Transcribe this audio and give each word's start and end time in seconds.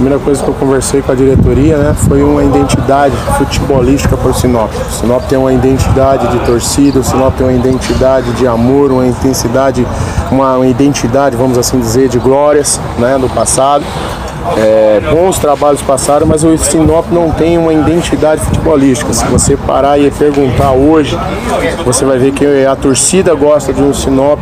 A 0.00 0.02
primeira 0.02 0.24
coisa 0.24 0.42
que 0.42 0.48
eu 0.48 0.54
conversei 0.54 1.02
com 1.02 1.12
a 1.12 1.14
diretoria 1.14 1.76
né, 1.76 1.94
foi 2.08 2.22
uma 2.22 2.42
identidade 2.42 3.14
futebolística 3.36 4.16
para 4.16 4.30
o 4.30 4.32
Sinop. 4.32 4.70
O 4.72 4.92
Sinop 4.92 5.22
tem 5.28 5.36
uma 5.36 5.52
identidade 5.52 6.26
de 6.28 6.38
torcida, 6.46 7.00
o 7.00 7.04
Sinop 7.04 7.36
tem 7.36 7.46
uma 7.46 7.52
identidade 7.52 8.32
de 8.32 8.46
amor, 8.46 8.90
uma 8.90 9.06
intensidade, 9.06 9.86
uma, 10.32 10.56
uma 10.56 10.66
identidade, 10.66 11.36
vamos 11.36 11.58
assim 11.58 11.78
dizer, 11.78 12.08
de 12.08 12.18
glórias 12.18 12.80
né, 12.98 13.18
do 13.18 13.28
passado. 13.28 13.84
É, 14.56 15.00
bons 15.10 15.38
trabalhos 15.38 15.82
passaram, 15.82 16.26
mas 16.26 16.42
o 16.44 16.56
Sinop 16.58 17.06
não 17.10 17.30
tem 17.30 17.58
uma 17.58 17.72
identidade 17.72 18.40
futebolística. 18.42 19.12
Se 19.12 19.24
você 19.26 19.56
parar 19.56 19.98
e 19.98 20.10
perguntar 20.10 20.72
hoje, 20.72 21.18
você 21.84 22.04
vai 22.04 22.18
ver 22.18 22.32
que 22.32 22.64
a 22.64 22.74
torcida 22.76 23.34
gosta 23.34 23.72
de 23.72 23.82
um 23.82 23.92
Sinop 23.92 24.40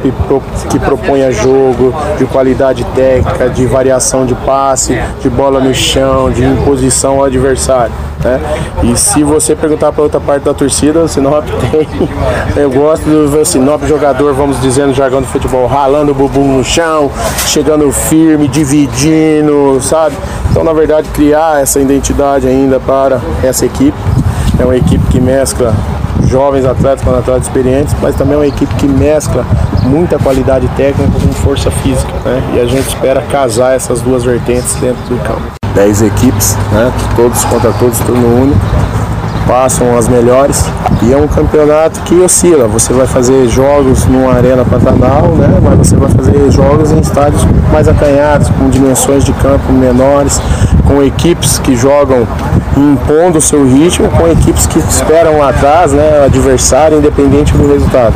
que 0.71 0.79
proponha 0.79 1.31
jogo, 1.33 1.95
de 2.17 2.25
qualidade 2.27 2.85
técnica, 2.95 3.49
de 3.49 3.67
variação 3.67 4.25
de 4.25 4.35
passe, 4.35 4.99
de 5.21 5.29
bola 5.29 5.61
no 5.61 5.75
chão, 5.75 6.31
de 6.31 6.45
imposição 6.45 7.19
ao 7.19 7.25
adversário. 7.25 7.93
Né? 8.23 8.41
E 8.83 8.97
se 8.97 9.23
você 9.23 9.55
perguntar 9.55 9.93
para 9.93 10.03
outra 10.03 10.21
parte 10.21 10.43
da 10.43 10.53
torcida, 10.53 11.01
o 11.01 11.09
Sinop 11.09 11.45
tem. 11.71 11.89
Eu 12.57 12.71
gosto 12.71 13.05
do 13.05 13.29
ver 13.29 13.39
o 13.39 13.45
Sinop 13.45 13.85
jogador, 13.85 14.35
vamos 14.35 14.61
dizer 14.61 14.87
no 14.87 14.95
jargão 14.95 15.21
do 15.21 15.27
futebol, 15.27 15.67
ralando 15.67 16.13
o 16.13 16.15
bumbum 16.15 16.59
no 16.59 16.65
chão, 16.65 17.11
chegando 17.47 17.91
firme, 17.93 18.49
dividindo, 18.49 19.81
sabe? 19.89 20.15
Então, 20.51 20.63
na 20.63 20.73
verdade, 20.73 21.09
criar 21.11 21.61
essa 21.61 21.81
identidade 21.81 22.47
ainda 22.47 22.79
para 22.79 23.21
essa 23.43 23.65
equipe. 23.65 23.97
É 24.61 24.65
uma 24.65 24.77
equipe 24.77 25.05
que 25.09 25.21
mescla 25.21 25.73
jovens 26.27 26.65
atletas 26.67 27.03
com 27.03 27.11
atletas 27.11 27.47
experientes, 27.47 27.95
mas 28.03 28.15
também 28.15 28.35
é 28.35 28.39
uma 28.39 28.47
equipe 28.47 28.73
que 28.75 28.87
mescla 28.87 29.45
muita 29.85 30.19
qualidade 30.19 30.69
técnica 30.77 31.11
com 31.13 31.33
força 31.33 31.71
física, 31.71 32.13
né? 32.25 32.43
E 32.55 32.61
a 32.61 32.67
gente 32.67 32.87
espera 32.89 33.23
casar 33.23 33.75
essas 33.75 34.01
duas 34.03 34.25
vertentes 34.25 34.75
dentro 34.75 35.03
do 35.09 35.23
campo. 35.23 35.43
10 35.75 36.03
equipes, 36.03 36.57
né? 36.73 36.93
Todos 37.17 37.45
contra 37.45 37.73
todos, 37.73 37.99
turno 38.01 38.43
único. 38.43 38.61
Passam 39.59 39.99
as 39.99 40.07
melhores 40.07 40.65
e 41.03 41.13
é 41.13 41.17
um 41.17 41.27
campeonato 41.27 41.99
que 42.03 42.15
oscila. 42.21 42.69
Você 42.69 42.93
vai 42.93 43.09
fazer 43.09 43.49
jogos 43.49 44.07
numa 44.07 44.33
arena 44.33 44.65
Pantanal, 44.65 45.35
né? 45.37 45.49
Mas 45.61 45.79
você 45.79 45.97
vai 45.97 46.09
fazer 46.11 46.49
jogos 46.53 46.93
em 46.93 47.01
estádios 47.01 47.45
mais 47.73 47.89
acanhados, 47.89 48.49
com 48.51 48.71
dimensões 48.71 49.25
de 49.25 49.33
campo 49.33 49.73
menores, 49.73 50.41
com 50.87 51.03
equipes 51.03 51.59
que 51.59 51.75
jogam 51.75 52.25
impondo 52.77 53.39
o 53.39 53.41
seu 53.41 53.65
ritmo, 53.65 54.09
com 54.11 54.29
equipes 54.29 54.65
que 54.69 54.79
esperam 54.79 55.43
atrás, 55.43 55.91
né? 55.91 56.21
O 56.23 56.27
adversário, 56.27 56.99
independente 56.99 57.53
do 57.53 57.67
resultado. 57.67 58.15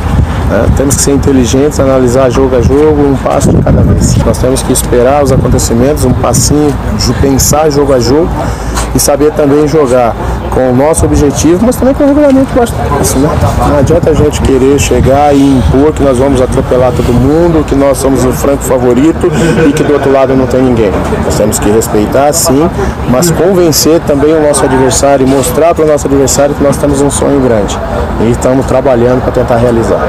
Né? 0.48 0.66
Temos 0.76 0.94
que 0.94 1.02
ser 1.02 1.12
inteligentes, 1.12 1.80
analisar 1.80 2.30
jogo 2.30 2.54
a 2.54 2.62
jogo, 2.62 3.02
um 3.02 3.16
passo 3.16 3.50
de 3.50 3.60
cada 3.60 3.82
vez. 3.82 4.16
Nós 4.24 4.38
temos 4.38 4.62
que 4.62 4.72
esperar 4.72 5.24
os 5.24 5.32
acontecimentos, 5.32 6.04
um 6.04 6.12
passinho, 6.12 6.72
pensar 7.20 7.68
jogo 7.68 7.92
a 7.92 7.98
jogo 7.98 8.28
e 8.94 9.00
saber 9.00 9.32
também 9.32 9.66
jogar 9.66 10.14
com 10.55 10.70
o 10.70 10.77
nosso 10.77 11.05
objetivo, 11.05 11.64
mas 11.64 11.77
também 11.77 11.95
com 11.95 12.05
o 12.05 12.06
regulamento 12.06 12.48
disso, 12.98 13.19
né? 13.19 13.28
Não 13.69 13.78
adianta 13.78 14.11
a 14.11 14.14
gente 14.14 14.41
querer 14.42 14.78
chegar 14.78 15.34
e 15.34 15.59
impor 15.59 15.92
que 15.92 16.03
nós 16.03 16.19
vamos 16.19 16.41
atropelar 16.41 16.92
todo 16.92 17.12
mundo, 17.12 17.64
que 17.64 17.75
nós 17.75 17.98
somos 17.98 18.25
o 18.25 18.33
franco 18.33 18.62
favorito 18.62 19.31
e 19.67 19.72
que 19.72 19.83
do 19.83 19.94
outro 19.94 20.12
lado 20.12 20.34
não 20.36 20.47
tem 20.47 20.62
ninguém. 20.62 20.91
Nós 21.25 21.36
temos 21.36 21.59
que 21.59 21.70
respeitar, 21.70 22.33
sim, 22.33 22.69
mas 23.09 23.31
convencer 23.31 24.00
também 24.00 24.34
o 24.34 24.42
nosso 24.42 24.64
adversário 24.64 25.27
e 25.27 25.31
mostrar 25.31 25.75
para 25.75 25.84
o 25.84 25.89
nosso 25.89 26.06
adversário 26.06 26.55
que 26.55 26.62
nós 26.62 26.77
temos 26.77 27.00
um 27.00 27.11
sonho 27.11 27.41
grande 27.41 27.78
e 28.20 28.31
estamos 28.31 28.66
trabalhando 28.66 29.22
para 29.22 29.33
tentar 29.33 29.56
realizar. 29.56 30.09